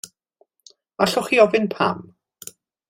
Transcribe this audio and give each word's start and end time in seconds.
Allwch 1.05 1.27
chi 1.29 1.37
ofyn 1.45 1.67
pam? 1.77 1.97